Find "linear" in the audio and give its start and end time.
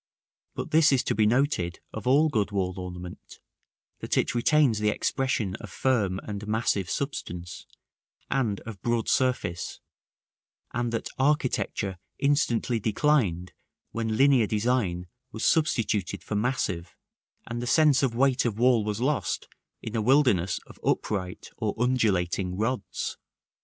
14.17-14.47